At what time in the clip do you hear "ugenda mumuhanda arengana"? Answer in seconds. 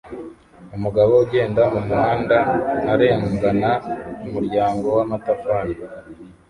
1.23-3.71